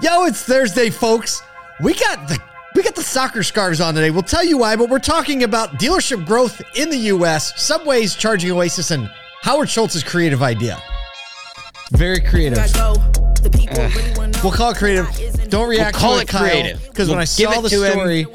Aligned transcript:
Yo, 0.00 0.24
it's 0.24 0.42
Thursday, 0.42 0.90
folks. 0.90 1.40
We 1.80 1.94
got 1.94 2.28
the 2.28 2.38
we 2.74 2.82
got 2.82 2.96
the 2.96 3.02
soccer 3.02 3.42
scarves 3.44 3.80
on 3.80 3.94
today. 3.94 4.10
We'll 4.10 4.22
tell 4.22 4.44
you 4.44 4.58
why, 4.58 4.74
but 4.74 4.90
we're 4.90 4.98
talking 4.98 5.44
about 5.44 5.78
dealership 5.78 6.26
growth 6.26 6.60
in 6.74 6.90
the 6.90 6.96
U.S., 6.96 7.60
Subway's 7.62 8.16
charging 8.16 8.50
Oasis, 8.50 8.90
and 8.90 9.08
Howard 9.42 9.68
Schultz's 9.68 10.02
creative 10.02 10.42
idea. 10.42 10.82
Very 11.92 12.20
creative. 12.20 12.58
We'll 14.42 14.52
call 14.52 14.72
it 14.72 14.76
creative. 14.76 15.08
Don't 15.48 15.68
react 15.68 15.94
We'll 15.94 16.00
call 16.00 16.16
to 16.16 16.22
it 16.22 16.28
Kyle, 16.28 16.40
creative. 16.40 16.82
Because 16.88 17.08
when 17.08 17.18
We'll 17.18 17.22
I 17.22 17.36
give 17.36 17.52
saw 17.52 17.60
the 17.60 17.68
story, 17.68 18.22
him. 18.22 18.30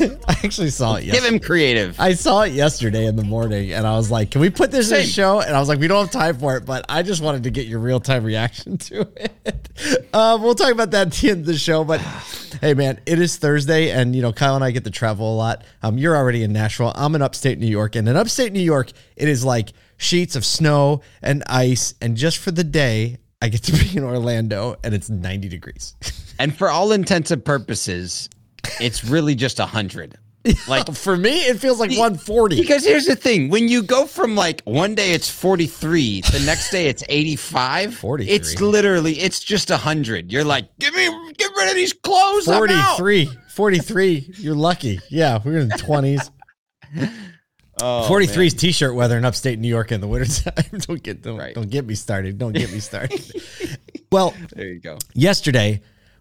I 0.28 0.36
actually 0.44 0.70
saw 0.70 0.96
it 0.96 1.04
Yesterday. 1.04 1.26
Give 1.26 1.34
him 1.34 1.40
creative. 1.40 2.00
I 2.00 2.14
saw 2.14 2.42
it 2.42 2.52
yesterday 2.52 3.06
in 3.06 3.16
the 3.16 3.24
morning, 3.24 3.72
and 3.72 3.86
I 3.86 3.96
was 3.96 4.10
like, 4.10 4.30
"Can 4.30 4.40
we 4.40 4.50
put 4.50 4.70
this 4.70 4.90
in 4.90 4.98
the 4.98 5.04
show?" 5.04 5.40
And 5.40 5.54
I 5.54 5.60
was 5.60 5.68
like, 5.68 5.78
"We 5.78 5.88
don't 5.88 6.04
have 6.04 6.10
time 6.12 6.38
for 6.38 6.56
it," 6.56 6.64
but 6.64 6.84
I 6.88 7.02
just 7.02 7.22
wanted 7.22 7.44
to 7.44 7.50
get 7.50 7.66
your 7.66 7.78
real 7.80 8.00
time 8.00 8.24
reaction 8.24 8.78
to 8.88 9.08
it. 9.16 9.68
Um, 10.14 10.42
we'll 10.42 10.54
talk 10.54 10.72
about 10.72 10.90
that 10.92 11.08
at 11.08 11.12
the 11.14 11.30
end 11.30 11.40
of 11.40 11.46
the 11.46 11.56
show. 11.56 11.84
But 11.84 12.00
hey, 12.60 12.74
man, 12.74 13.00
it 13.06 13.18
is 13.18 13.36
Thursday, 13.36 13.90
and 13.90 14.14
you 14.14 14.22
know, 14.22 14.32
Kyle 14.32 14.54
and 14.54 14.64
I 14.64 14.70
get 14.70 14.84
to 14.84 14.90
travel 14.90 15.34
a 15.34 15.36
lot. 15.36 15.64
Um, 15.82 15.98
you're 15.98 16.16
already 16.16 16.42
in 16.42 16.52
Nashville. 16.52 16.92
I'm 16.94 17.14
in 17.14 17.22
upstate 17.22 17.58
New 17.58 17.66
York, 17.66 17.96
and 17.96 18.08
in 18.08 18.16
upstate 18.16 18.52
New 18.52 18.60
York, 18.60 18.90
it 19.16 19.28
is 19.28 19.44
like 19.44 19.72
sheets 19.96 20.36
of 20.36 20.44
snow 20.44 21.02
and 21.22 21.42
ice, 21.46 21.94
and 22.00 22.16
just 22.16 22.38
for 22.38 22.50
the 22.50 22.64
day. 22.64 23.18
I 23.42 23.48
get 23.48 23.62
to 23.62 23.72
be 23.90 23.96
in 23.96 24.04
Orlando 24.04 24.76
and 24.84 24.92
it's 24.92 25.08
90 25.08 25.48
degrees. 25.48 25.94
and 26.38 26.54
for 26.54 26.68
all 26.68 26.92
intents 26.92 27.30
and 27.30 27.42
purposes, 27.42 28.28
it's 28.80 29.04
really 29.04 29.34
just 29.34 29.58
a 29.60 29.66
hundred. 29.66 30.16
Like 30.68 30.92
For 30.94 31.16
me, 31.18 31.40
it 31.40 31.58
feels 31.58 31.78
like 31.78 31.90
140. 31.90 32.56
because 32.60 32.82
here's 32.84 33.04
the 33.06 33.14
thing: 33.16 33.50
when 33.50 33.68
you 33.68 33.82
go 33.82 34.06
from 34.06 34.34
like 34.34 34.62
one 34.64 34.94
day 34.94 35.12
it's 35.12 35.28
43, 35.28 36.22
the 36.22 36.42
next 36.46 36.70
day 36.70 36.86
it's 36.86 37.04
85. 37.08 37.94
43. 37.94 38.34
It's 38.34 38.60
literally 38.60 39.20
it's 39.20 39.40
just 39.40 39.70
a 39.70 39.76
hundred. 39.76 40.32
You're 40.32 40.44
like, 40.44 40.68
give 40.78 40.94
me, 40.94 41.04
get 41.36 41.50
rid 41.56 41.68
of 41.68 41.74
these 41.74 41.92
clothes. 41.92 42.48
I'm 42.48 42.56
43 42.58 43.28
43 43.50 44.32
you're 44.38 44.54
lucky 44.54 45.00
yeah 45.10 45.38
we're 45.44 45.58
in 45.58 45.68
the 45.68 45.74
20s 45.74 46.30
Oh, 47.82 48.06
43 48.08 48.46
is 48.46 48.54
t-shirt 48.54 48.94
weather 48.94 49.16
in 49.16 49.24
upstate 49.24 49.58
new 49.58 49.68
york 49.68 49.90
in 49.90 50.00
the 50.02 50.06
wintertime 50.06 50.52
don't 50.80 51.02
get 51.02 51.22
don't, 51.22 51.36
Right. 51.38 51.54
don't 51.54 51.70
get 51.70 51.86
me 51.86 51.94
started 51.94 52.36
don't 52.38 52.52
get 52.52 52.70
me 52.72 52.78
started 52.78 53.20
well 54.12 54.34
there 54.54 54.66
you 54.68 54.80
go. 54.80 54.98
yesterday 55.14 55.80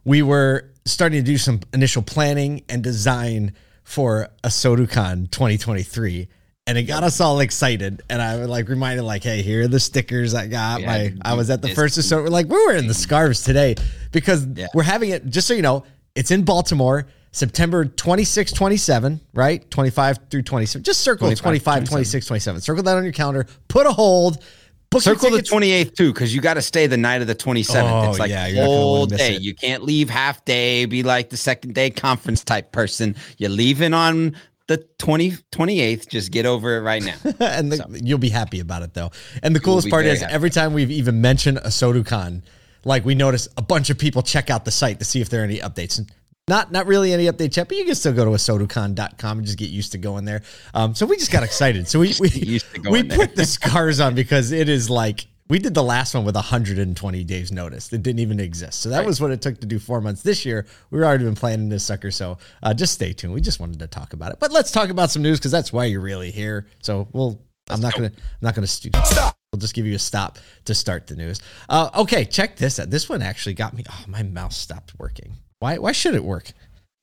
we 0.10 0.24
were 0.24 0.72
starting 0.86 1.20
to 1.20 1.24
do 1.24 1.38
some 1.38 1.60
initial 1.72 2.02
planning 2.02 2.64
and 2.68 2.84
design 2.84 3.54
for 3.84 4.28
ASOTUCON 4.44 5.30
2023 5.30 6.28
and 6.66 6.80
it 6.80 6.84
got 6.84 7.04
us 7.04 7.22
all 7.22 7.40
excited 7.42 8.02
and 8.10 8.20
i 8.20 8.36
was 8.38 8.48
like 8.48 8.68
reminded 8.70 9.04
like 9.04 9.24
hey 9.24 9.44
here 9.44 9.62
are 9.64 9.68
the 9.68 9.80
stickers 9.80 10.34
i 10.34 10.48
got. 10.48 10.82
Yeah, 10.82 10.88
my 10.88 11.14
i 11.22 11.36
was 11.36 11.52
at 11.52 11.62
the 11.62 11.70
first 11.76 12.02
so 12.02 12.24
we're 12.24 12.30
like 12.30 12.48
we 12.48 12.56
were 12.66 12.74
in 12.76 12.88
the 12.88 12.94
scarves 12.96 13.44
today 13.44 13.76
because 14.12 14.48
Yeah. 14.48 14.66
we're 14.74 14.82
having 14.82 15.12
it 15.12 15.28
just 15.28 15.48
so 15.48 15.54
you 15.54 15.62
know 15.62 15.84
it's 16.16 16.32
in 16.32 16.44
baltimore 16.44 17.06
september 17.32 17.86
26 17.86 18.52
27 18.54 19.22
right? 19.36 19.70
25 19.70 20.18
through 20.32 20.42
27 20.42 20.84
just 20.84 21.02
circle 21.02 21.28
25, 21.28 21.40
25 21.42 21.84
26 21.88 22.26
27 22.26 22.62
circle 22.62 22.82
that 22.84 22.98
on 22.98 23.04
your 23.04 23.14
calendar 23.14 23.46
put 23.68 23.86
a 23.86 23.92
hold 23.92 24.44
book 24.90 25.02
Circle 25.02 25.32
the 25.32 25.42
28th 25.42 25.96
too, 25.96 26.14
because 26.14 26.34
you 26.34 26.42
got 26.42 26.56
to 26.56 26.62
stay 26.62 26.88
the 26.88 26.98
night 26.98 27.22
of 27.22 27.28
the 27.28 27.36
27th. 27.36 28.06
Oh, 28.06 28.10
it's 28.10 28.20
like 28.20 28.30
yeah, 28.30 28.48
the 28.48 28.54
you're 28.54 28.62
not 28.62 28.68
gonna 28.68 28.78
whole 28.78 29.06
day. 29.06 29.36
it. 29.36 29.42
You 29.42 29.54
can't 29.54 29.84
leave 29.84 30.10
half 30.10 30.44
day, 30.46 30.86
be 30.86 31.04
like 31.04 31.30
the 31.30 31.38
second 31.38 31.76
day 31.76 31.90
conference 31.90 32.44
type 32.44 32.72
person. 32.72 33.16
You're 33.38 33.50
leaving 33.50 33.94
on 33.94 34.36
the 34.68 34.78
20, 35.00 35.32
28th. 35.52 36.08
Just 36.08 36.32
get 36.32 36.46
over 36.46 36.78
it 36.78 36.82
right 36.82 37.04
now. 37.04 37.16
and 37.40 37.72
the, 37.72 38.02
you'll 38.04 38.18
be 38.20 38.30
happy 38.30 38.60
about 38.60 38.84
it 38.84 38.94
though. 38.94 39.12
And 39.44 39.56
the 39.56 39.60
coolest 39.60 39.90
part 39.90 40.06
is 40.06 40.22
happy. 40.22 40.34
every 40.34 40.50
time 40.50 40.74
we've 40.74 40.92
even 40.92 41.22
mentioned 41.22 41.58
ASOTUCON, 41.58 42.44
like 42.86 43.04
we 43.04 43.16
notice 43.16 43.48
a 43.58 43.62
bunch 43.62 43.90
of 43.90 43.98
people 43.98 44.22
check 44.22 44.50
out 44.50 44.66
the 44.66 44.72
site 44.72 45.00
to 45.00 45.06
see 45.06 45.22
if 45.22 45.30
there 45.30 45.42
are 45.42 45.46
any 45.46 45.60
updates. 45.60 45.98
And 45.98 46.12
Not 46.50 46.72
not 46.72 46.88
really 46.88 47.14
any 47.14 47.28
updates 47.28 47.56
yet, 47.58 47.68
but 47.68 47.78
you 47.78 47.86
can 47.86 47.94
still 47.94 48.12
go 48.12 48.26
to 48.26 48.32
asotucon.com 48.32 49.38
and 49.38 49.46
just 49.46 49.60
get 49.60 49.70
used 49.70 49.92
to 49.92 50.00
going 50.00 50.26
there. 50.26 50.42
Um, 50.74 50.96
so 50.96 51.06
we 51.06 51.16
just 51.16 51.32
got 51.32 51.44
excited. 51.44 51.88
So 51.88 52.00
we 52.00 52.16
we, 52.20 52.60
we 52.90 53.04
put 53.04 53.36
the 53.36 53.46
scars 53.46 54.00
on 54.00 54.16
because 54.16 54.52
it 54.52 54.68
is 54.68 54.90
like 54.90 55.28
we 55.48 55.60
did 55.60 55.76
the 55.76 55.84
last 55.84 56.16
one 56.16 56.26
with 56.26 56.34
120 56.34 57.24
days 57.24 57.52
notice. 57.52 57.94
It 57.94 58.02
didn't 58.02 58.20
even 58.20 58.40
exist. 58.40 58.82
So 58.82 58.90
that 58.90 59.06
was 59.06 59.22
what 59.22 59.30
it 59.30 59.44
took 59.44 59.60
to 59.62 59.68
do 59.68 59.78
four 59.78 60.02
months. 60.02 60.24
This 60.24 60.44
year, 60.44 60.66
we 60.90 60.98
were 60.98 61.06
already 61.06 61.24
been 61.24 61.36
planning 61.36 61.70
this 61.70 61.84
sucker. 61.84 62.10
So 62.10 62.40
uh, 62.64 62.74
just 62.74 62.94
stay 62.94 63.14
tuned. 63.14 63.34
We 63.34 63.42
just 63.42 63.60
wanted 63.60 63.78
to 63.80 63.88
talk 63.88 64.14
about 64.14 64.32
it. 64.32 64.40
But 64.40 64.52
let's 64.52 64.72
talk 64.72 64.90
about 64.90 65.12
some 65.12 65.22
news 65.22 65.38
because 65.38 65.52
that's 65.52 65.72
why 65.72 65.86
you're 65.86 66.02
really 66.02 66.32
here. 66.32 66.66
So 66.82 67.08
we'll 67.14 67.40
I'm 67.70 67.82
not 67.82 67.94
gonna 67.94 68.08
I'm 68.08 68.42
not 68.42 68.56
gonna 68.56 68.66
stu- 68.66 68.90
stop. 69.06 69.38
We'll 69.54 69.60
just 69.60 69.76
give 69.76 69.86
you 69.86 69.96
a 69.96 70.00
stop 70.00 70.40
to 70.66 70.74
start 70.74 71.06
the 71.06 71.16
news. 71.16 71.42
Uh, 71.68 71.90
okay, 71.96 72.26
check 72.26 72.56
this 72.56 72.80
out. 72.80 72.90
This 72.90 73.08
one 73.08 73.22
actually 73.22 73.54
got 73.54 73.76
me. 73.76 73.84
Oh, 73.88 74.06
my 74.08 74.24
mouse 74.24 74.58
stopped 74.58 74.94
working. 74.98 75.36
Why? 75.60 75.78
Why 75.78 75.92
should 75.92 76.16
it 76.16 76.24
work? 76.24 76.52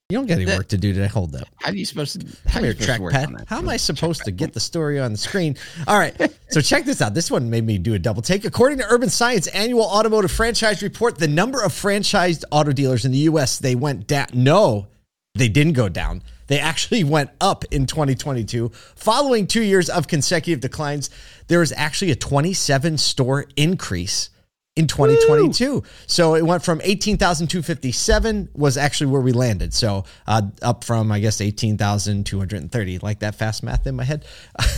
You 0.09 0.19
don't 0.19 0.27
got 0.27 0.35
any 0.35 0.47
work 0.47 0.69
to 0.69 0.79
do 0.79 0.93
today. 0.93 1.09
Hold 1.09 1.35
up. 1.35 1.49
How 1.57 1.71
are 1.71 1.75
you 1.75 1.85
supposed 1.85 2.21
to? 2.21 2.27
How 2.47 2.55
Come 2.55 2.63
are 2.63 2.67
here, 2.67 2.77
you 2.79 2.87
to 2.87 3.03
work 3.03 3.13
trackpad. 3.13 3.49
How 3.49 3.59
am 3.59 3.69
I 3.69 3.77
supposed 3.77 4.23
to 4.25 4.31
get 4.31 4.53
the 4.53 4.61
story 4.61 5.01
on 5.01 5.11
the 5.11 5.19
screen? 5.19 5.57
All 5.87 5.99
right. 5.99 6.15
So 6.49 6.61
check 6.61 6.85
this 6.85 7.03
out. 7.03 7.13
This 7.13 7.29
one 7.29 7.51
made 7.51 7.67
me 7.67 7.77
do 7.77 7.95
a 7.95 7.99
double 7.99 8.23
take. 8.23 8.45
According 8.45 8.79
to 8.79 8.87
Urban 8.89 9.11
Science 9.11 9.49
annual 9.49 9.83
automotive 9.83 10.31
franchise 10.31 10.81
report, 10.81 11.19
the 11.19 11.27
number 11.27 11.61
of 11.61 11.73
franchised 11.73 12.45
auto 12.53 12.71
dealers 12.73 13.05
in 13.05 13.11
the 13.11 13.19
U.S. 13.19 13.59
they 13.59 13.75
went 13.75 14.07
down. 14.07 14.29
No, 14.33 14.87
they 15.35 15.49
didn't 15.49 15.73
go 15.73 15.89
down. 15.89 16.23
They 16.47 16.61
actually 16.61 17.03
went 17.17 17.31
up 17.41 17.65
in 17.73 17.87
2022. 17.87 18.71
Following 18.95 19.49
two 19.49 19.61
years 19.61 19.91
of 19.91 20.07
consecutive 20.07 20.61
declines, 20.61 21.11
there 21.49 21.59
was 21.59 21.73
actually 21.73 22.13
a 22.13 22.17
27 22.17 22.97
store 22.97 23.47
increase 23.57 24.31
in 24.77 24.87
2022. 24.87 25.83
So 26.07 26.35
it 26.35 26.43
went 26.43 26.63
from 26.63 26.81
18,257 26.85 28.51
was 28.55 28.77
actually 28.77 29.07
where 29.09 29.23
we 29.23 29.33
landed. 29.33 29.73
So 29.73 30.05
uh, 30.27 30.43
up 30.63 30.85
from, 30.85 31.11
I 31.11 31.19
guess, 31.19 31.41
18,230. 31.41 32.99
Like 32.99 33.21
that 33.21 33.35
fast 33.35 33.63
math 33.63 33.87
in 33.87 33.97
my 33.97 34.05
head. 34.05 34.25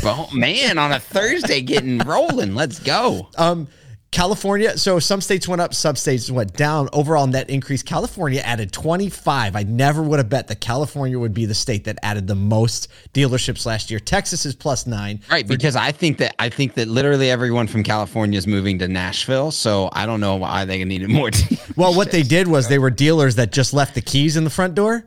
Oh 0.04 0.28
man, 0.32 0.78
on 0.78 0.92
a 0.92 1.00
Thursday, 1.00 1.60
getting 1.60 1.98
rolling. 1.98 2.54
Let's 2.54 2.78
go. 2.78 3.28
Um, 3.38 3.68
California, 4.10 4.78
so 4.78 4.98
some 4.98 5.20
states 5.20 5.46
went 5.46 5.60
up, 5.60 5.74
some 5.74 5.94
states 5.94 6.30
went 6.30 6.54
down. 6.54 6.88
Overall 6.94 7.26
net 7.26 7.50
increase, 7.50 7.82
California 7.82 8.40
added 8.40 8.72
25. 8.72 9.54
I 9.54 9.62
never 9.64 10.02
would 10.02 10.18
have 10.18 10.30
bet 10.30 10.48
that 10.48 10.60
California 10.60 11.18
would 11.18 11.34
be 11.34 11.44
the 11.44 11.54
state 11.54 11.84
that 11.84 11.98
added 12.02 12.26
the 12.26 12.34
most 12.34 12.88
dealerships 13.12 13.66
last 13.66 13.90
year. 13.90 14.00
Texas 14.00 14.46
is 14.46 14.54
plus 14.54 14.86
nine. 14.86 15.20
Right, 15.30 15.46
because 15.46 15.76
I 15.76 15.92
think 15.92 16.18
that 16.18 16.34
I 16.38 16.48
think 16.48 16.74
that 16.74 16.88
literally 16.88 17.30
everyone 17.30 17.66
from 17.66 17.82
California 17.82 18.38
is 18.38 18.46
moving 18.46 18.78
to 18.78 18.88
Nashville, 18.88 19.50
so 19.50 19.90
I 19.92 20.06
don't 20.06 20.20
know 20.20 20.36
why 20.36 20.64
they 20.64 20.82
needed 20.84 21.10
more. 21.10 21.30
Well, 21.76 21.94
what 21.94 22.10
they 22.10 22.22
did 22.22 22.48
was 22.48 22.68
they 22.68 22.78
were 22.78 22.90
dealers 22.90 23.36
that 23.36 23.52
just 23.52 23.72
left 23.72 23.94
the 23.94 24.00
keys 24.00 24.36
in 24.36 24.42
the 24.42 24.50
front 24.50 24.74
door. 24.74 25.04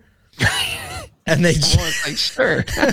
And 1.27 1.45
they 1.45 1.53
Well, 1.53 1.85
it's 1.87 2.07
like 2.07 2.17
sure. 2.17 2.63
so 2.67 2.83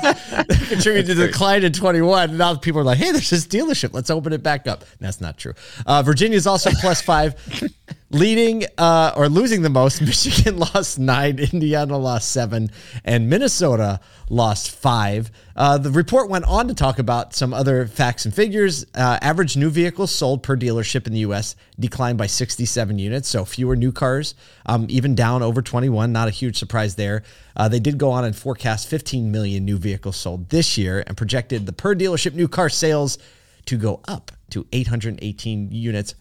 that 0.00 0.66
contributed 0.68 1.06
to 1.06 1.14
the 1.14 1.26
decline 1.26 1.62
in 1.62 1.72
21. 1.72 2.36
Now 2.36 2.54
people 2.56 2.80
are 2.80 2.84
like, 2.84 2.98
hey, 2.98 3.12
there's 3.12 3.30
this 3.30 3.46
dealership. 3.46 3.92
Let's 3.92 4.10
open 4.10 4.32
it 4.32 4.42
back 4.42 4.66
up. 4.66 4.84
That's 4.98 5.20
not 5.20 5.36
true. 5.36 5.52
Uh, 5.86 6.02
Virginia 6.02 6.36
is 6.36 6.46
also 6.46 6.70
plus 6.80 7.02
five. 7.02 7.34
Leading 8.12 8.64
uh, 8.76 9.12
or 9.16 9.28
losing 9.28 9.62
the 9.62 9.70
most, 9.70 10.00
Michigan 10.00 10.58
lost 10.58 10.98
nine, 10.98 11.38
Indiana 11.38 11.96
lost 11.96 12.32
seven, 12.32 12.68
and 13.04 13.30
Minnesota 13.30 14.00
lost 14.28 14.72
five. 14.72 15.30
Uh, 15.54 15.78
the 15.78 15.92
report 15.92 16.28
went 16.28 16.44
on 16.46 16.66
to 16.66 16.74
talk 16.74 16.98
about 16.98 17.36
some 17.36 17.54
other 17.54 17.86
facts 17.86 18.24
and 18.24 18.34
figures. 18.34 18.84
Uh, 18.96 19.16
average 19.22 19.56
new 19.56 19.70
vehicles 19.70 20.10
sold 20.10 20.42
per 20.42 20.56
dealership 20.56 21.06
in 21.06 21.12
the 21.12 21.20
U.S. 21.20 21.54
declined 21.78 22.18
by 22.18 22.26
67 22.26 22.98
units, 22.98 23.28
so 23.28 23.44
fewer 23.44 23.76
new 23.76 23.92
cars, 23.92 24.34
um, 24.66 24.86
even 24.88 25.14
down 25.14 25.44
over 25.44 25.62
21. 25.62 26.10
Not 26.10 26.26
a 26.26 26.32
huge 26.32 26.58
surprise 26.58 26.96
there. 26.96 27.22
Uh, 27.54 27.68
they 27.68 27.78
did 27.78 27.96
go 27.96 28.10
on 28.10 28.24
and 28.24 28.34
forecast 28.34 28.88
15 28.88 29.30
million 29.30 29.64
new 29.64 29.78
vehicles 29.78 30.16
sold 30.16 30.48
this 30.48 30.76
year 30.76 31.04
and 31.06 31.16
projected 31.16 31.64
the 31.64 31.72
per 31.72 31.94
dealership 31.94 32.34
new 32.34 32.48
car 32.48 32.70
sales 32.70 33.18
to 33.66 33.76
go 33.76 34.00
up 34.08 34.32
to 34.50 34.66
818 34.72 35.70
units 35.70 36.16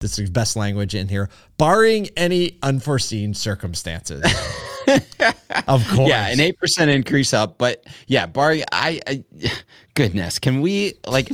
this 0.00 0.18
is 0.18 0.30
best 0.30 0.56
language 0.56 0.94
in 0.94 1.08
here, 1.08 1.28
barring 1.56 2.08
any 2.16 2.58
unforeseen 2.62 3.34
circumstances. 3.34 4.24
of 5.68 5.86
course. 5.88 6.08
yeah, 6.08 6.28
an 6.28 6.40
eight 6.40 6.58
percent 6.58 6.90
increase 6.90 7.32
up, 7.32 7.58
but 7.58 7.84
yeah, 8.06 8.26
Barry, 8.26 8.62
I, 8.72 9.00
I 9.06 9.24
goodness, 9.94 10.38
can 10.38 10.60
we 10.60 10.94
like, 11.06 11.30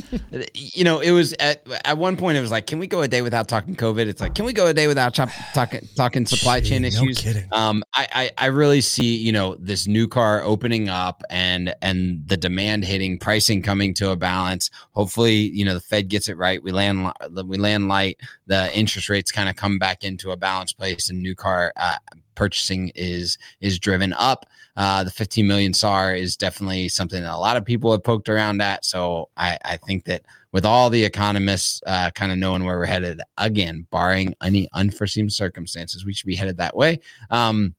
you 0.53 0.83
know, 0.83 0.99
it 0.99 1.11
was 1.11 1.33
at 1.39 1.67
at 1.85 1.97
one 1.97 2.17
point 2.17 2.37
it 2.37 2.41
was 2.41 2.51
like, 2.51 2.65
can 2.65 2.79
we 2.79 2.87
go 2.87 3.01
a 3.01 3.07
day 3.07 3.21
without 3.21 3.47
talking 3.47 3.75
COVID? 3.75 4.07
It's 4.07 4.21
like, 4.21 4.33
can 4.33 4.45
we 4.45 4.53
go 4.53 4.67
a 4.67 4.73
day 4.73 4.87
without 4.87 5.13
chop, 5.13 5.29
talking 5.53 5.87
talking 5.95 6.25
supply 6.25 6.61
chain 6.61 6.83
Gee, 6.83 6.95
no 6.95 7.03
issues? 7.03 7.19
kidding. 7.19 7.47
Um, 7.51 7.83
I, 7.93 8.07
I 8.13 8.31
I 8.37 8.45
really 8.47 8.81
see 8.81 9.15
you 9.17 9.31
know 9.31 9.55
this 9.59 9.85
new 9.87 10.07
car 10.07 10.41
opening 10.43 10.89
up 10.89 11.21
and 11.29 11.75
and 11.81 12.27
the 12.27 12.37
demand 12.37 12.85
hitting, 12.85 13.19
pricing 13.19 13.61
coming 13.61 13.93
to 13.95 14.11
a 14.11 14.15
balance. 14.15 14.69
Hopefully, 14.91 15.35
you 15.35 15.65
know 15.65 15.73
the 15.73 15.81
Fed 15.81 16.07
gets 16.07 16.29
it 16.29 16.37
right. 16.37 16.63
We 16.63 16.71
land 16.71 17.11
we 17.45 17.57
land 17.57 17.87
light. 17.87 18.19
The 18.47 18.75
interest 18.77 19.09
rates 19.09 19.31
kind 19.31 19.49
of 19.49 19.55
come 19.55 19.77
back 19.77 20.03
into 20.03 20.31
a 20.31 20.37
balanced 20.37 20.77
place, 20.77 21.09
and 21.09 21.21
new 21.21 21.35
car 21.35 21.73
uh, 21.75 21.97
purchasing 22.35 22.91
is 22.95 23.37
is 23.61 23.79
driven 23.79 24.04
and 24.05 24.13
up. 24.17 24.45
Uh, 24.77 25.03
the 25.03 25.11
15 25.11 25.47
million 25.47 25.73
SAAR 25.73 26.15
is 26.15 26.35
definitely 26.35 26.89
something 26.89 27.23
that 27.23 27.33
a 27.33 27.37
lot 27.37 27.55
of 27.55 27.63
people 27.63 27.91
have 27.91 28.03
poked 28.03 28.27
around 28.27 28.61
at. 28.61 28.83
So 28.83 29.29
I, 29.37 29.57
I 29.63 29.77
think 29.77 30.03
that 30.05 30.23
with 30.51 30.65
all 30.65 30.89
the 30.89 31.03
economists 31.03 31.81
uh, 31.87 32.11
kind 32.11 32.31
of 32.31 32.37
knowing 32.37 32.65
where 32.65 32.77
we're 32.77 32.85
headed, 32.85 33.21
again, 33.37 33.87
barring 33.89 34.35
any 34.43 34.67
unforeseen 34.73 35.29
circumstances, 35.29 36.05
we 36.05 36.13
should 36.13 36.27
be 36.27 36.35
headed 36.35 36.57
that 36.57 36.75
way. 36.75 36.99
Um, 37.29 37.73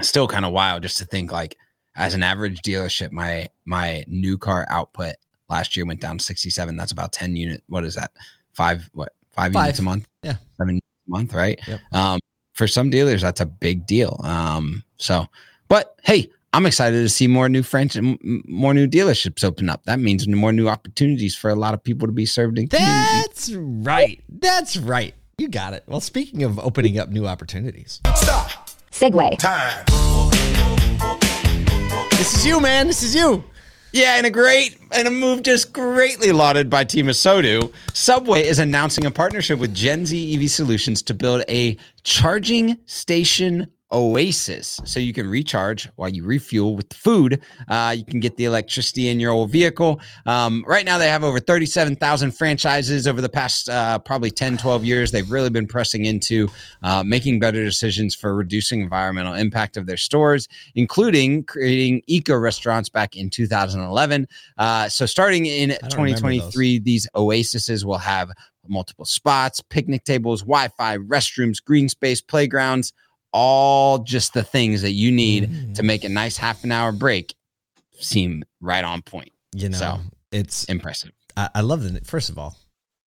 still 0.00 0.26
kind 0.26 0.44
of 0.44 0.52
wild 0.52 0.82
just 0.82 0.98
to 0.98 1.04
think 1.04 1.30
like 1.30 1.56
as 1.96 2.14
an 2.14 2.22
average 2.22 2.60
dealership, 2.62 3.12
my 3.12 3.48
my 3.64 4.04
new 4.08 4.36
car 4.36 4.66
output 4.68 5.14
last 5.48 5.76
year 5.76 5.86
went 5.86 6.00
down 6.00 6.18
67. 6.18 6.76
That's 6.76 6.92
about 6.92 7.12
10 7.12 7.36
unit. 7.36 7.62
What 7.68 7.84
is 7.84 7.94
that? 7.94 8.12
Five 8.52 8.88
what 8.94 9.12
five, 9.30 9.52
Five. 9.52 9.64
units 9.64 9.78
a 9.78 9.82
month? 9.82 10.08
Yeah. 10.22 10.36
Seven 10.58 10.78
a 10.78 11.10
month, 11.10 11.34
right? 11.34 11.60
Yep. 11.66 11.80
Um, 11.92 12.20
for 12.54 12.66
some 12.66 12.90
dealers, 12.90 13.22
that's 13.22 13.40
a 13.40 13.46
big 13.46 13.86
deal. 13.86 14.20
Um, 14.24 14.82
so 14.96 15.26
but 15.72 15.96
hey, 16.02 16.30
I'm 16.52 16.66
excited 16.66 17.00
to 17.00 17.08
see 17.08 17.26
more 17.26 17.48
new 17.48 17.62
French 17.62 17.96
and 17.96 18.18
more 18.46 18.74
new 18.74 18.86
dealerships 18.86 19.42
open 19.42 19.70
up. 19.70 19.84
That 19.84 20.00
means 20.00 20.28
more 20.28 20.52
new 20.52 20.68
opportunities 20.68 21.34
for 21.34 21.48
a 21.48 21.54
lot 21.54 21.72
of 21.72 21.82
people 21.82 22.06
to 22.06 22.12
be 22.12 22.26
served 22.26 22.58
in 22.58 22.68
community. 22.68 23.22
That's 23.22 23.50
right. 23.54 24.22
That's 24.28 24.76
right. 24.76 25.14
You 25.38 25.48
got 25.48 25.72
it. 25.72 25.82
Well, 25.86 26.02
speaking 26.02 26.42
of 26.42 26.58
opening 26.58 26.98
up 26.98 27.08
new 27.08 27.26
opportunities, 27.26 28.02
stop. 28.16 28.68
segue. 28.90 29.40
this 32.10 32.34
is 32.34 32.46
you, 32.46 32.60
man. 32.60 32.86
This 32.86 33.02
is 33.02 33.14
you. 33.14 33.42
Yeah, 33.92 34.18
and 34.18 34.26
a 34.26 34.30
great 34.30 34.76
and 34.90 35.08
a 35.08 35.10
move 35.10 35.42
just 35.42 35.72
greatly 35.72 36.32
lauded 36.32 36.68
by 36.68 36.84
Team 36.84 37.06
ASOTU. 37.06 37.72
Subway 37.94 38.46
is 38.46 38.58
announcing 38.58 39.06
a 39.06 39.10
partnership 39.10 39.58
with 39.58 39.74
Gen 39.74 40.04
Z 40.04 40.34
EV 40.34 40.50
Solutions 40.50 41.00
to 41.00 41.14
build 41.14 41.44
a 41.48 41.78
charging 42.02 42.76
station 42.84 43.68
oasis, 43.92 44.80
so 44.84 44.98
you 45.00 45.12
can 45.12 45.28
recharge 45.28 45.88
while 45.96 46.08
you 46.08 46.24
refuel 46.24 46.74
with 46.74 46.92
food. 46.92 47.42
Uh, 47.68 47.94
you 47.96 48.04
can 48.04 48.20
get 48.20 48.36
the 48.36 48.44
electricity 48.44 49.08
in 49.08 49.20
your 49.20 49.32
old 49.32 49.50
vehicle. 49.50 50.00
Um, 50.26 50.64
right 50.66 50.84
now, 50.84 50.98
they 50.98 51.08
have 51.08 51.24
over 51.24 51.38
thirty-seven 51.38 51.96
thousand 51.96 52.32
franchises 52.32 53.06
over 53.06 53.20
the 53.20 53.28
past 53.28 53.68
uh, 53.68 53.98
probably 53.98 54.30
10, 54.30 54.56
12 54.58 54.84
years. 54.84 55.10
They've 55.10 55.30
really 55.30 55.50
been 55.50 55.66
pressing 55.66 56.04
into 56.04 56.48
uh, 56.82 57.02
making 57.04 57.40
better 57.40 57.62
decisions 57.62 58.14
for 58.14 58.34
reducing 58.34 58.80
environmental 58.80 59.34
impact 59.34 59.76
of 59.76 59.86
their 59.86 59.96
stores, 59.96 60.48
including 60.74 61.44
creating 61.44 62.02
eco 62.06 62.36
restaurants 62.36 62.88
back 62.88 63.16
in 63.16 63.30
2011. 63.30 64.26
Uh, 64.58 64.88
so 64.88 65.06
starting 65.06 65.46
in 65.46 65.70
2023, 65.70 66.78
these 66.78 67.08
oases 67.14 67.84
will 67.84 67.98
have 67.98 68.30
multiple 68.68 69.04
spots, 69.04 69.60
picnic 69.60 70.04
tables, 70.04 70.42
Wi-Fi, 70.42 70.98
restrooms, 70.98 71.62
green 71.62 71.88
space, 71.88 72.20
playgrounds, 72.20 72.92
all 73.32 73.98
just 73.98 74.34
the 74.34 74.42
things 74.42 74.82
that 74.82 74.92
you 74.92 75.10
need 75.12 75.50
Mm. 75.50 75.74
to 75.76 75.82
make 75.82 76.04
a 76.04 76.08
nice 76.08 76.36
half 76.36 76.64
an 76.64 76.72
hour 76.72 76.92
break 76.92 77.34
seem 77.98 78.44
right 78.60 78.84
on 78.84 79.02
point. 79.02 79.32
You 79.54 79.68
know, 79.70 79.78
So. 79.78 80.00
it's 80.30 80.64
Impressive. 80.64 81.12
I, 81.36 81.48
I 81.56 81.60
love 81.62 81.82
the 81.90 82.00
first 82.04 82.28
of 82.30 82.38
all, 82.38 82.56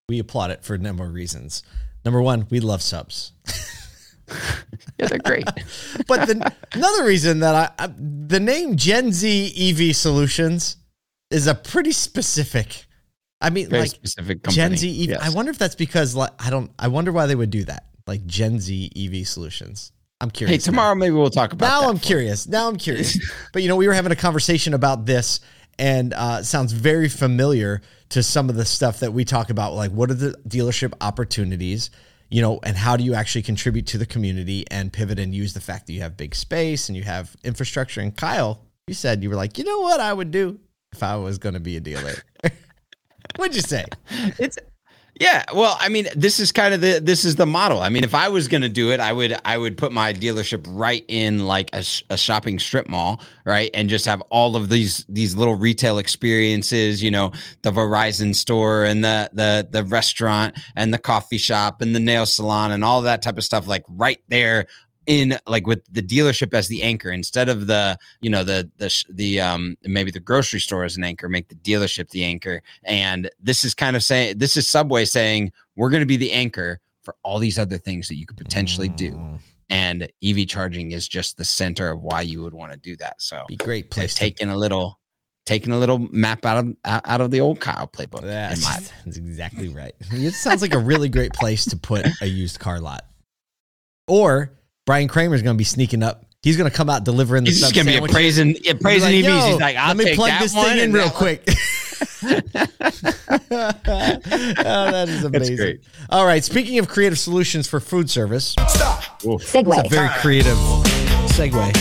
we 0.10 0.20
applaud 0.20 0.52
it 0.52 0.64
for 0.64 0.74
a 0.76 0.78
number 0.78 1.06
of 1.06 1.14
reasons. 1.14 1.64
Number 2.04 2.22
one, 2.22 2.48
we 2.50 2.60
love 2.60 2.82
subs. 2.82 3.32
Yeah, 4.98 5.08
they're 5.08 5.20
great. 5.20 5.46
But 6.08 6.28
the, 6.28 6.54
another 6.74 7.06
reason 7.06 7.42
that 7.42 7.54
I, 7.78 7.84
I 7.84 7.88
the 7.98 8.40
name 8.40 8.76
Gen 8.76 9.12
Z 9.12 9.54
EV 9.56 9.96
Solutions 9.96 10.78
is 11.30 11.46
a 11.48 11.54
pretty 11.54 11.92
specific. 11.92 12.86
I 13.42 13.52
mean, 13.52 13.70
Very 13.70 13.84
like 13.84 13.92
specific 13.92 14.42
company. 14.42 14.56
Gen 14.56 14.78
Z 14.78 15.04
EV. 15.04 15.10
Yes. 15.12 15.22
I 15.22 15.30
wonder 15.30 15.52
if 15.52 15.60
that's 15.60 15.76
because 15.76 16.16
like 16.16 16.32
I 16.40 16.50
don't. 16.50 16.72
I 16.80 16.88
wonder 16.88 17.12
why 17.12 17.28
they 17.28 17.36
would 17.36 17.52
do 17.52 17.66
that. 17.66 17.86
Like 18.08 18.26
Gen 18.26 18.60
Z 18.60 18.92
EV 18.96 19.28
Solutions. 19.28 19.92
I'm 20.22 20.30
Hey, 20.30 20.34
curious. 20.34 20.66
now. 20.66 20.72
tomorrow 20.72 20.96
maybe 20.96 21.14
we'll 21.14 21.30
talk 21.30 21.54
about 21.54 21.66
Now 21.68 21.82
that 21.82 21.90
I'm 21.90 21.98
for- 21.98 22.06
curious. 22.06 22.48
Now 22.48 22.68
I'm 22.70 22.78
curious. 22.78 23.18
but 23.54 23.62
you 23.62 23.68
know, 23.68 23.76
we 23.76 23.88
were 23.88 23.94
having 23.94 24.12
a 24.12 24.16
conversation 24.16 24.74
about 24.74 25.06
this, 25.06 25.40
and 25.78 26.14
uh, 26.14 26.42
sounds 26.44 26.72
very 26.72 27.10
familiar 27.10 27.82
to 28.10 28.24
some 28.24 28.50
of 28.50 28.56
the 28.56 28.64
stuff 28.66 29.00
that 29.02 29.12
we 29.14 29.26
talk 29.26 29.50
about. 29.50 29.74
Like, 29.74 29.92
what 29.92 30.10
are 30.10 30.14
the 30.16 30.36
dealership 30.48 30.94
opportunities? 31.02 31.90
You 32.30 32.42
know, 32.42 32.60
and 32.64 32.76
how 32.78 32.96
do 32.98 33.04
you 33.04 33.14
actually 33.14 33.42
contribute 33.44 33.86
to 33.88 33.98
the 33.98 34.06
community 34.06 34.66
and 34.72 34.92
pivot 34.92 35.20
and 35.20 35.34
use 35.36 35.54
the 35.54 35.60
fact 35.62 35.86
that 35.88 35.94
you 35.94 36.02
have 36.02 36.16
big 36.18 36.34
space 36.34 36.88
and 36.90 36.96
you 36.98 37.04
have 37.04 37.36
infrastructure? 37.44 38.00
And 38.02 38.16
Kyle, 38.16 38.62
you 38.88 38.94
said 38.94 39.22
you 39.22 39.30
were 39.30 39.36
like, 39.36 39.58
you 39.58 39.64
know 39.64 39.82
what 39.82 40.00
I 40.00 40.12
would 40.14 40.32
do 40.32 40.60
if 40.94 41.04
I 41.04 41.18
was 41.18 41.38
going 41.38 41.54
to 41.54 41.60
be 41.60 41.76
a 41.78 41.80
dealer. 41.82 42.14
What'd 43.36 43.56
you 43.56 43.62
say? 43.62 43.86
it's 44.40 44.58
yeah 45.20 45.44
well 45.54 45.78
i 45.80 45.88
mean 45.88 46.08
this 46.16 46.40
is 46.40 46.52
kind 46.52 46.74
of 46.74 46.82
the 46.82 47.00
this 47.02 47.24
is 47.24 47.36
the 47.36 47.46
model. 47.46 47.82
I 47.82 47.90
mean 47.90 48.04
if 48.04 48.14
i 48.14 48.28
was 48.28 48.48
going 48.48 48.62
to 48.64 48.70
do 48.70 48.92
it 48.92 49.00
i 49.00 49.14
would 49.14 49.38
i 49.46 49.58
would 49.58 49.78
put 49.78 49.92
my 49.92 50.14
dealership 50.14 50.66
right 50.70 51.06
in 51.08 51.46
like 51.46 51.70
a, 51.74 51.84
a 52.10 52.18
shopping 52.18 52.60
strip 52.60 52.90
mall 52.90 53.22
right 53.46 53.70
and 53.74 53.90
just 53.90 54.06
have 54.06 54.22
all 54.30 54.56
of 54.56 54.70
these 54.70 55.06
these 55.08 55.36
little 55.36 55.56
retail 55.56 55.98
experiences 55.98 57.02
you 57.02 57.12
know 57.12 57.32
the 57.62 57.72
verizon 57.72 58.36
store 58.36 58.84
and 58.84 59.04
the 59.04 59.30
the 59.34 59.68
the 59.72 59.84
restaurant 59.86 60.58
and 60.76 60.94
the 60.94 60.98
coffee 60.98 61.38
shop 61.38 61.82
and 61.82 61.96
the 61.96 62.00
nail 62.00 62.26
salon 62.26 62.72
and 62.72 62.84
all 62.84 63.02
that 63.02 63.22
type 63.22 63.38
of 63.38 63.44
stuff 63.44 63.68
like 63.68 63.84
right 63.88 64.22
there 64.28 64.68
in 65.08 65.38
like 65.48 65.68
with 65.68 65.82
the 65.92 66.02
dealership 66.02 66.54
as 66.54 66.68
the 66.68 66.82
anchor 66.84 67.12
instead 67.12 67.48
of 67.50 67.68
the 67.68 67.98
you 68.22 68.30
know 68.30 68.44
the 68.44 68.70
the 68.78 69.04
the 69.10 69.40
um 69.40 69.78
maybe 69.84 70.10
the 70.12 70.20
grocery 70.20 70.60
store 70.60 70.84
as 70.84 70.98
an 70.98 71.04
anchor 71.04 71.30
make 71.30 71.48
the 71.50 71.56
dealership 71.56 72.10
the 72.10 72.24
anchor 72.24 72.62
and 72.84 73.30
this 73.40 73.64
is 73.64 73.74
kind 73.74 73.96
of 73.96 74.04
saying 74.04 74.38
this 74.38 74.58
is 74.58 74.68
subway 74.68 75.06
saying 75.06 75.52
we're 75.76 75.90
going 75.90 76.02
to 76.02 76.06
be 76.08 76.18
the 76.18 76.32
anchor 76.32 76.80
for 77.04 77.16
all 77.24 77.38
these 77.40 77.60
other 77.60 77.78
things 77.78 78.08
that 78.08 78.16
you 78.16 78.26
could 78.26 78.38
potentially 78.38 78.90
do 78.90 79.12
Mm, 79.12 79.40
and 79.70 80.12
ev 80.24 80.48
charging 80.48 80.92
is 80.92 81.08
just 81.08 81.38
the 81.38 81.46
center 81.46 81.90
of 81.92 82.02
why 82.02 82.22
you 82.22 82.42
would 82.44 82.54
want 82.54 82.72
to 82.72 82.78
do 82.78 82.96
that 82.98 83.22
so 83.22 83.44
Be 83.48 83.56
great 83.58 83.92
place. 83.92 84.14
to- 84.16 84.20
taking 84.20 84.50
a 84.50 84.58
little 84.58 85.00
taking 85.46 85.72
a 85.72 85.78
little 85.78 86.00
map 86.00 86.44
out 86.46 86.58
of 86.66 86.76
out 86.86 87.22
of 87.22 87.30
the 87.30 87.40
old 87.42 87.60
kyle 87.60 87.88
playbook 87.88 88.22
That's, 88.24 88.66
that's 89.06 89.18
exactly 89.18 89.70
right. 89.70 89.94
It 90.12 90.34
sounds 90.34 90.64
like 90.64 90.74
a 90.74 90.80
really 90.80 91.10
great 91.10 91.34
place 91.34 91.66
to 91.66 91.78
put 91.78 92.08
a 92.22 92.26
used 92.26 92.58
car 92.60 92.80
lot. 92.80 93.06
Or 94.08 94.52
Brian 94.86 95.08
Kramer's 95.08 95.42
going 95.42 95.56
to 95.56 95.58
be 95.58 95.64
sneaking 95.64 96.04
up. 96.04 96.26
He's 96.44 96.58
going 96.58 96.70
to 96.70 96.76
come 96.76 96.90
out 96.92 97.04
delivering 97.04 97.44
the 97.44 97.50
he's 97.50 97.60
just 97.60 97.76
sub 97.76 97.86
gonna 97.86 98.02
be 98.02 98.08
praising 98.08 98.56
yeah, 98.62 98.74
praising 98.80 99.24
like, 99.24 99.26
evs 99.26 99.48
he's 99.48 99.60
like 99.60 99.76
I'll 99.78 99.88
let 99.88 99.98
me 99.98 100.04
take 100.06 100.16
plug 100.16 100.30
that 100.30 100.42
this 100.42 100.54
one 100.54 100.68
thing 100.68 100.80
in 100.80 100.94
real 100.94 101.10
quick. 101.10 101.44
oh, 101.50 101.56
that 104.92 105.06
is 105.10 105.24
amazing. 105.24 105.56
great. 105.56 105.82
All 106.12 106.24
right. 106.24 106.44
Speaking 106.44 106.78
of 106.78 106.88
creative 106.88 107.18
solutions 107.18 107.68
for 107.68 107.80
food 107.80 108.12
service, 108.12 108.54
segue. 108.56 109.42
it's 109.42 109.56
a 109.56 109.90
very 109.90 110.10
creative 110.20 110.58
segue. 111.34 111.72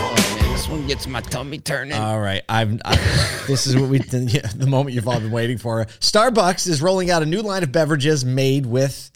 Oh, 0.00 0.52
this 0.52 0.68
one 0.68 0.86
gets 0.86 1.08
my 1.08 1.20
tummy 1.20 1.58
turning 1.58 1.94
All 1.94 2.20
right, 2.20 2.42
I'm. 2.48 2.80
I, 2.84 2.94
this 3.48 3.66
is 3.66 3.76
what 3.76 3.88
we 3.88 3.98
yeah, 3.98 4.42
the 4.54 4.68
moment 4.68 4.94
you've 4.94 5.08
all 5.08 5.18
been 5.18 5.32
waiting 5.32 5.58
for. 5.58 5.84
Starbucks 5.86 6.68
is 6.68 6.80
rolling 6.80 7.10
out 7.10 7.24
a 7.24 7.26
new 7.26 7.42
line 7.42 7.64
of 7.64 7.72
beverages 7.72 8.24
made 8.24 8.64
with 8.64 9.10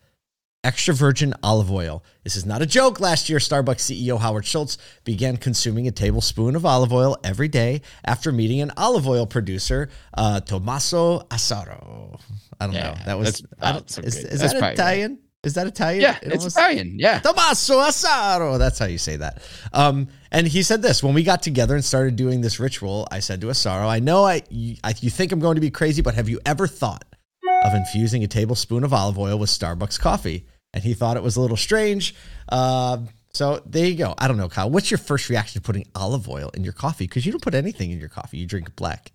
extra 0.64 0.94
virgin 0.94 1.35
olive 1.43 1.70
oil. 1.70 2.05
This 2.25 2.36
is 2.36 2.46
not 2.46 2.63
a 2.63 2.67
joke. 2.67 3.01
Last 3.01 3.29
year, 3.29 3.39
Starbucks 3.39 3.81
CEO 3.91 4.19
Howard 4.19 4.46
Schultz 4.46 4.79
began 5.05 5.36
consuming 5.36 5.89
a 5.89 5.91
tablespoon 5.91 6.55
of 6.56 6.65
olive 6.65 6.93
oil 6.93 7.17
every 7.25 7.48
day 7.48 7.82
after 8.05 8.31
meeting 8.32 8.60
an 8.60 8.70
olive 8.77 9.08
oil 9.08 9.27
producer, 9.27 9.89
uh, 10.17 10.41
Tommaso 10.41 11.20
Asaro. 11.31 12.20
I 12.60 12.67
don't 12.67 12.75
Yeah, 12.75 12.91
know. 12.93 12.94
That 13.06 13.19
was. 13.19 13.27
that's- 13.41 13.43
I 13.60 13.72
don't, 13.72 13.86
that's 13.89 13.98
is 13.98 14.25
is 14.25 14.41
that 14.41 14.51
probably 14.51 14.60
right. 14.60 14.72
Italian? 14.75 15.19
Is 15.44 15.55
that 15.55 15.67
Italian? 15.67 16.03
yeah 16.03 16.17
It 16.22 16.27
it's 16.29 16.36
almost- 16.44 16.56
italian 16.56 16.98
yeah 17.01 17.19
Tommaso 17.19 17.79
Asaro. 17.81 18.58
That's 18.60 18.79
how 18.79 18.86
you 18.86 18.98
say 18.98 19.17
that. 19.17 19.43
Um, 19.72 20.06
and 20.31 20.46
he 20.46 20.63
said 20.63 20.82
this 20.82 21.03
when 21.03 21.15
we 21.15 21.25
got 21.25 21.43
together 21.43 21.75
and 21.75 21.84
started 21.84 22.15
doing 22.15 22.41
this 22.43 22.60
ritual. 22.60 23.08
I 23.10 23.19
said 23.19 23.41
to 23.41 23.48
Asaro, 23.48 23.89
"I 23.89 23.98
know 23.98 24.25
I 24.25 24.43
you, 24.51 24.77
I 24.84 24.94
you 25.01 25.10
think 25.10 25.32
I'm 25.32 25.41
going 25.41 25.56
to 25.56 25.60
be 25.60 25.70
crazy, 25.72 26.01
but 26.03 26.15
have 26.15 26.29
you 26.29 26.39
ever 26.46 26.69
thought 26.69 27.05
of 27.65 27.75
infusing 27.75 28.22
a 28.22 28.29
tablespoon 28.29 28.84
of 28.84 28.93
olive 28.93 29.19
oil 29.19 29.36
with 29.36 29.51
Starbucks 29.51 29.98
coffee?" 29.98 30.46
And 30.74 30.82
he 30.82 30.94
thought 30.94 31.17
it 31.17 31.22
was 31.22 31.36
a 31.36 31.41
little 31.41 31.56
strange. 31.56 32.14
Um, 32.48 33.08
so 33.34 33.62
there 33.67 33.86
you 33.86 33.96
go. 33.96 34.14
I 34.19 34.29
don't 34.29 34.36
know, 34.36 34.48
Kyle. 34.48 34.70
What's 34.70 34.91
your 34.91 34.98
first 34.98 35.29
reaction 35.29 35.60
to 35.60 35.64
putting 35.64 35.86
olive 35.94 36.29
oil 36.29 36.50
in 36.55 36.64
your 36.64 36.72
coffee? 36.72 37.06
Because 37.06 37.24
you 37.26 37.32
don't 37.32 37.43
put 37.43 37.55
anything 37.55 37.91
in 37.91 37.98
your 38.00 38.08
coffee. 38.08 38.38
You 38.38 38.46
drink 38.46 38.74
black. 38.76 39.12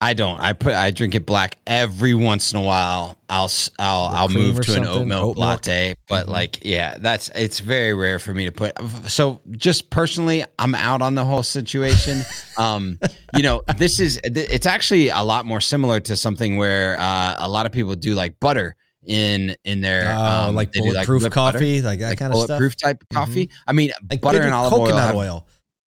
I 0.00 0.14
don't. 0.14 0.40
I 0.40 0.52
put. 0.52 0.74
I 0.74 0.90
drink 0.90 1.14
it 1.14 1.24
black 1.26 1.58
every 1.64 2.12
once 2.12 2.52
in 2.52 2.58
a 2.58 2.62
while. 2.62 3.16
I'll. 3.28 3.48
I'll. 3.78 4.04
I'll 4.06 4.28
move 4.28 4.60
to 4.66 4.74
an 4.74 4.84
oat 4.84 5.06
milk 5.06 5.22
oat 5.22 5.36
milk. 5.36 5.36
latte. 5.36 5.94
But 6.08 6.26
Mhm. 6.26 6.30
like, 6.30 6.58
yeah, 6.64 6.98
that's. 6.98 7.30
It's 7.36 7.60
very 7.60 7.94
rare 7.94 8.18
for 8.18 8.34
me 8.34 8.46
to 8.46 8.50
put. 8.50 8.72
So 9.08 9.40
just 9.52 9.90
personally, 9.90 10.44
I'm 10.58 10.74
out 10.74 11.02
on 11.02 11.14
the 11.14 11.24
whole 11.24 11.44
situation. 11.44 12.22
um, 12.58 12.98
you 13.36 13.44
know, 13.44 13.62
this 13.76 14.00
is. 14.00 14.20
It's 14.24 14.66
actually 14.66 15.08
a 15.10 15.22
lot 15.22 15.46
more 15.46 15.60
similar 15.60 16.00
to 16.00 16.16
something 16.16 16.56
where 16.56 16.98
uh, 16.98 17.36
a 17.38 17.48
lot 17.48 17.66
of 17.66 17.70
people 17.70 17.94
do 17.94 18.14
like 18.16 18.40
butter 18.40 18.74
in 19.06 19.56
in 19.64 19.80
their 19.80 20.14
Oh, 20.16 20.48
um, 20.48 20.54
like 20.54 20.72
bulletproof 20.72 21.22
butter, 21.22 21.30
coffee, 21.34 21.82
like 21.82 21.98
that 22.00 22.10
like 22.10 22.18
kind 22.18 22.32
of 22.32 22.38
stuff. 22.40 22.48
bulletproof 22.48 22.76
type 22.76 23.04
Mhm. 23.04 23.14
coffee. 23.14 23.50
I 23.66 23.72
mean, 23.72 23.92
Like 24.10 24.20
butter 24.20 24.42
and 24.42 24.54
olive 24.54 24.72
oil. 24.72 24.78
coconut 24.80 25.02
have- 25.08 25.14
oil. 25.16 25.46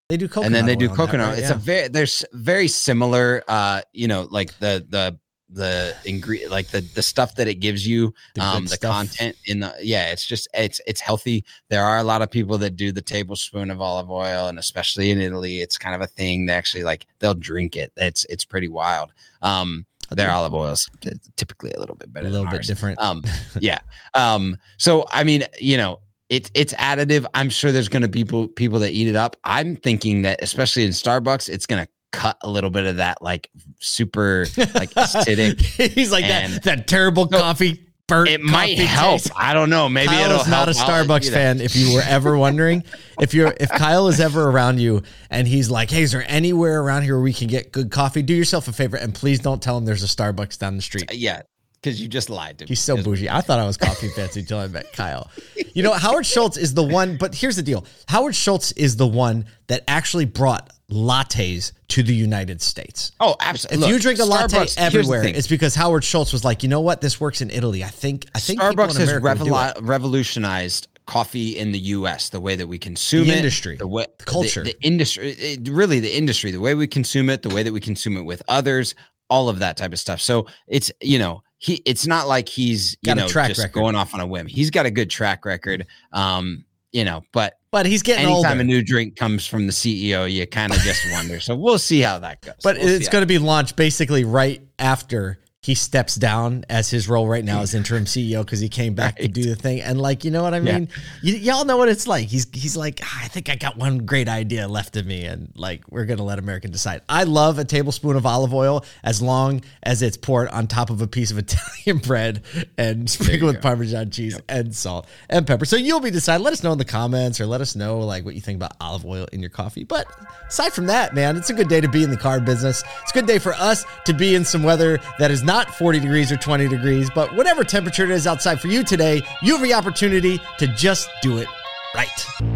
They 0.10 0.18
do 0.18 0.28
coconut 0.28 0.46
and 0.48 0.56
then 0.56 0.66
they 0.66 0.76
do 0.76 0.90
oil 0.90 0.96
coconut. 0.96 1.30
right? 1.30 1.40
It's 1.40 1.50
Yeah. 1.50 1.56
a 1.56 1.60
very 1.60 1.88
there's 1.88 2.24
very 2.34 2.68
similar 2.68 3.44
uh 3.48 3.82
you 3.94 4.08
know 4.08 4.28
like 4.30 4.58
the 4.60 4.86
the 4.90 5.18
the 5.50 5.96
ingredient 6.06 6.52
like 6.52 6.68
the 6.70 6.82
the 6.82 7.04
stuff 7.04 7.36
that 7.36 7.48
it 7.48 7.56
gives 7.56 7.88
you 7.88 8.14
The 8.34 8.42
um 8.42 8.64
the 8.66 8.76
stuff. 8.76 8.92
content 8.92 9.36
in 9.46 9.60
the 9.60 9.74
yeah 9.82 10.08
it's 10.12 10.26
just 10.26 10.48
it's 10.56 10.82
it's 10.88 11.00
healthy 11.00 11.46
there 11.70 11.84
are 11.84 12.00
a 12.00 12.04
lot 12.04 12.24
of 12.24 12.32
people 12.32 12.58
that 12.58 12.76
do 12.76 12.92
the 12.92 13.02
tablespoon 13.02 13.70
of 13.70 13.80
olive 13.80 14.10
oil 14.10 14.48
and 14.48 14.58
especially 14.58 15.12
in 15.12 15.22
italy 15.22 15.62
it's 15.62 15.78
kind 15.78 15.94
of 15.96 16.02
a 16.02 16.08
thing 16.08 16.48
they 16.48 16.54
actually 16.54 16.84
like 16.84 17.06
they'll 17.20 17.36
drink 17.36 17.76
it 17.76 17.92
it's 17.96 18.26
it's 18.26 18.44
pretty 18.44 18.68
wild 18.68 19.12
um 19.44 19.86
their 20.12 20.32
olive 20.32 20.54
oils 20.54 20.90
typically 21.36 21.72
a 21.72 21.80
little 21.80 21.96
bit 21.96 22.12
better 22.14 22.28
a 22.28 22.30
little 22.30 22.46
bit 22.48 22.58
ours. 22.58 22.68
different. 22.68 23.00
um 23.00 23.24
yeah 23.60 23.80
um 24.14 24.58
so 24.78 25.06
i 25.12 25.24
mean 25.24 25.44
you 25.60 25.78
know 25.78 26.00
it's 26.30 26.50
it's 26.54 26.74
additive 26.76 27.26
i'm 27.34 27.50
sure 27.50 27.72
there's 27.72 27.90
going 27.90 28.02
to 28.02 28.08
be 28.08 28.24
people 28.24 28.48
people 28.48 28.80
that 28.80 28.92
eat 28.92 29.08
it 29.08 29.16
up 29.16 29.36
i'm 29.44 29.76
thinking 29.76 30.22
that 30.24 30.42
especially 30.42 30.84
in 30.84 30.92
starbucks 30.92 31.50
it's 31.50 31.66
going 31.66 31.84
to 31.84 31.90
cut 32.12 32.38
a 32.44 32.50
little 32.50 32.70
bit 32.70 32.86
of 32.86 32.96
that 32.98 33.22
like 33.22 33.50
super 33.80 34.46
like 34.58 34.90
acidic 34.96 35.60
He's 35.60 36.12
like 36.12 36.24
and- 36.24 36.54
that 36.54 36.64
that 36.64 36.88
terrible 36.88 37.28
coffee 37.28 37.85
burnt. 38.08 38.30
it 38.30 38.42
might 38.42 38.76
coffee 38.76 38.86
help 38.86 39.22
taste. 39.22 39.32
i 39.36 39.54
don't 39.54 39.70
know 39.70 39.90
maybe 39.90 40.10
Kyle 40.10 40.26
it'll 40.26 40.42
is 40.42 40.48
not 40.48 40.70
a 40.70 40.72
Starbucks 40.72 41.32
fan. 41.32 41.62
If 41.62 41.76
you 41.76 41.94
were 41.94 42.04
ever 42.06 42.38
wondering, 42.38 42.84
if 43.20 43.34
you're 43.34 43.54
if 43.60 43.70
Kyle 43.70 44.08
is 44.08 44.20
ever 44.20 44.50
around 44.50 44.80
you 44.80 45.02
and 45.30 45.48
he's 45.48 45.70
like, 45.70 45.90
"Hey, 45.90 46.04
is 46.04 46.12
there 46.12 46.26
anywhere 46.28 46.82
around 46.82 47.04
here 47.04 47.16
where 47.16 47.24
we 47.24 47.34
can 47.34 47.48
get 47.48 47.72
good 47.72 47.92
coffee?" 47.92 48.22
Do 48.22 48.34
yourself 48.34 48.68
a 48.68 48.74
favor 48.74 48.98
and 48.98 49.14
please 49.14 49.40
don't 49.40 49.62
tell 49.62 49.78
him 49.78 49.86
there's 49.86 50.04
a 50.04 50.08
Starbucks 50.08 50.60
down 50.60 50.76
the 50.76 50.82
street. 50.82 51.10
Uh, 51.10 51.16
yeah 51.16 51.42
because 51.86 52.02
you 52.02 52.08
just 52.08 52.32
lied 52.32 52.58
to 52.58 52.66
me 52.66 52.70
He's 52.70 52.80
so 52.80 52.98
bougie. 53.02 53.30
I 53.30 53.42
thought 53.42 53.60
I 53.60 53.66
was 53.66 53.78
coffee 53.78 54.08
fancy 54.16 54.40
until 54.40 54.58
I 54.58 54.68
met 54.68 54.92
Kyle. 54.92 55.30
You 55.76 55.84
know, 55.84 55.94
Howard 55.94 56.26
Schultz 56.26 56.58
is 56.58 56.74
the 56.74 56.82
one, 56.82 57.16
but 57.18 57.36
here's 57.36 57.58
the 57.58 57.62
deal. 57.62 57.86
Howard 58.08 58.34
Schultz 58.34 58.72
is 58.72 58.96
the 58.96 59.06
one 59.06 59.46
that 59.68 59.84
actually 59.88 60.26
brought 60.26 60.72
lattes 60.92 61.72
to 61.90 62.04
the 62.04 62.14
United 62.14 62.62
States. 62.62 63.12
oh 63.20 63.36
absolutely. 63.40 63.78
If 63.88 63.92
absolutely 63.92 63.94
you 63.94 64.00
drink 64.00 64.20
a 64.20 64.26
latte 64.26 64.58
Starbucks- 64.58 64.60
here's 64.60 64.78
everywhere, 64.78 65.24
it's 65.26 65.48
because 65.48 65.76
Howard 65.76 66.04
Schultz 66.04 66.32
was 66.32 66.44
like, 66.46 66.64
you 66.64 66.70
know 66.70 66.82
what, 66.82 67.02
this 67.02 67.20
works 67.20 67.42
in 67.42 67.50
Italy. 67.50 67.84
I 67.84 67.88
think 67.88 68.26
I 68.36 68.40
think 68.40 68.60
Starbucks 68.62 68.98
has 68.98 69.10
America 69.10 69.28
would 69.30 69.38
do 69.40 69.46
it." 69.46 69.58
revolu- 69.58 69.88
revolutionized 69.88 70.88
coffee 71.06 71.58
in 71.58 71.72
the 71.72 71.80
U.S. 71.80 72.30
The 72.30 72.40
way 72.40 72.56
that 72.56 72.68
we 72.68 72.78
consume 72.80 73.28
The 73.28 73.34
it, 73.34 73.38
industry, 73.38 73.76
the 73.78 73.88
way 73.88 74.06
the 74.18 74.26
culture. 74.26 74.64
the, 74.64 74.74
the 74.74 74.86
industry, 74.88 75.32
it, 75.32 75.68
really 75.70 76.00
the 76.00 76.16
industry, 76.16 76.52
the 76.52 76.60
way 76.60 76.74
we 76.76 76.88
consume 76.88 77.30
it, 77.30 77.42
the 77.44 77.54
way 77.54 77.62
that 77.64 77.72
we 77.74 77.80
consume 77.80 78.18
it 78.18 78.24
with 78.24 78.42
others, 78.48 78.96
all 79.30 79.50
of 79.50 79.60
that 79.60 79.78
type 79.78 79.92
of 79.94 80.00
stuff. 80.00 80.20
So 80.22 80.48
it's 80.68 80.92
you 81.02 81.20
know 81.20 81.42
he, 81.58 81.82
it's 81.86 82.06
not 82.08 82.28
like 82.28 82.50
he's 82.50 82.94
you 83.02 83.08
Got 83.08 83.18
a 83.18 83.22
know 83.22 83.28
track 83.28 83.50
just 83.50 83.60
record. 83.62 83.74
going 83.74 83.96
off 83.96 84.14
on 84.14 84.20
a 84.20 84.26
whim. 84.28 84.46
He's 84.48 84.70
got 84.72 84.86
a 84.86 84.92
good 84.92 85.10
track 85.10 85.46
record. 85.46 85.88
Um, 86.12 86.66
you 86.96 87.04
know, 87.04 87.24
but 87.34 87.56
But 87.72 87.86
he's 87.86 88.02
getting 88.02 88.26
anytime 88.26 88.52
older. 88.52 88.62
a 88.62 88.64
new 88.64 88.82
drink 88.82 89.18
comes 89.18 89.46
from 89.46 89.68
the 89.68 89.74
CEO, 89.74 90.32
you 90.32 90.48
kind 90.48 90.72
of 90.72 90.80
just 90.80 91.02
wonder. 91.12 91.42
So 91.42 91.54
we'll 91.54 91.78
see 91.78 92.00
how 92.00 92.20
that 92.20 92.42
goes. 92.42 92.56
But 92.64 92.78
We'll 92.78 92.88
it's 92.88 93.10
going 93.10 93.22
to 93.22 93.28
be 93.28 93.38
launched 93.38 93.76
basically 93.76 94.24
right 94.24 94.62
after 94.80 95.40
he 95.66 95.74
steps 95.74 96.14
down 96.16 96.64
as 96.70 96.92
his 96.92 97.10
role 97.10 97.28
right 97.28 97.44
now 97.44 97.62
as 97.62 97.74
interim 97.80 98.06
CEO 98.06 98.46
because 98.46 98.60
he 98.60 98.70
came 98.70 98.94
back 98.94 99.16
to 99.18 99.28
do 99.28 99.44
the 99.44 99.56
thing. 99.56 99.82
And 99.82 100.00
like, 100.00 100.24
you 100.24 100.30
know 100.30 100.44
what 100.44 100.54
I 100.54 100.58
Yeah. 100.60 100.78
mean? 100.78 100.90
Y- 101.24 101.32
y'all 101.32 101.66
know 101.66 101.78
what 101.78 101.90
it's 101.90 102.06
like. 102.06 102.28
He's 102.28 102.46
he's 102.54 102.78
like, 102.78 103.00
"Ah, 103.04 103.22
I 103.24 103.28
think 103.30 103.50
I 103.50 103.56
got 103.56 103.76
one 103.76 104.00
great 104.06 104.30
idea 104.30 104.68
left 104.68 104.96
of 104.96 105.08
me, 105.08 105.26
and 105.26 105.52
like 105.56 105.82
we're 105.90 106.06
gonna 106.06 106.24
let 106.24 106.38
American 106.38 106.70
decide. 106.70 107.02
I 107.10 107.24
love 107.24 107.58
a 107.58 107.66
tablespoon 107.66 108.16
of 108.16 108.28
olive 108.28 108.54
oil 108.54 108.86
as 109.04 109.24
long 109.24 109.62
as 109.82 110.04
it's 110.04 110.18
poured 110.18 110.50
on 110.50 110.68
top 110.68 110.92
of 110.92 111.02
a 111.02 111.08
piece 111.08 111.32
of 111.32 111.38
Italian 111.46 111.98
bread 111.98 112.44
and 112.78 113.10
sprinkled 113.10 113.56
with 113.56 113.64
Parmesan 113.64 114.12
cheese 114.12 114.40
and 114.48 114.76
salt 114.76 115.08
and 115.32 115.48
pepper. 115.48 115.66
So 115.66 115.78
you'll 115.78 116.00
be 116.00 116.12
deciding. 116.12 116.44
Let 116.44 116.54
us 116.54 116.62
know 116.64 116.74
in 116.74 116.78
the 116.78 116.86
comments 116.86 117.42
or 117.42 117.48
let 117.48 117.62
us 117.62 117.76
know 117.76 118.00
like 118.00 118.24
what 118.24 118.36
you 118.36 118.42
think 118.42 118.58
about 118.58 118.74
olive 118.80 119.04
oil 119.06 119.28
in 119.34 119.40
your 119.40 119.50
coffee. 119.50 119.84
But 119.84 120.06
aside 120.48 120.74
from 120.74 120.86
that, 120.88 121.16
man, 121.16 121.38
it's 121.38 121.50
a 121.50 121.54
good 121.54 121.70
day 121.70 121.82
to 121.82 121.88
be 121.90 122.04
in 122.04 122.12
the 122.12 122.18
car 122.18 122.40
business. 122.40 122.84
It's 123.02 123.12
a 123.12 123.14
good 123.16 123.26
day 123.26 123.40
for 123.40 123.54
us 123.54 123.84
to 124.06 124.14
be 124.14 124.36
in 124.36 124.46
some 124.46 124.62
weather 124.62 125.00
that 125.18 125.32
is 125.32 125.42
not 125.56 125.74
40 125.74 126.02
degrees 126.02 126.34
or 126.34 126.36
20 126.36 126.68
degrees, 126.68 127.10
but 127.10 127.34
whatever 127.34 127.64
temperature 127.64 128.04
it 128.04 128.10
is 128.10 128.28
outside 128.28 128.60
for 128.60 128.68
you 128.68 128.84
today, 128.84 129.22
you 129.42 129.54
have 129.54 129.64
the 129.64 129.74
opportunity 129.74 130.42
to 130.58 130.68
just 130.68 131.10
do 131.22 131.38
it 131.38 131.48
right. 131.96 132.55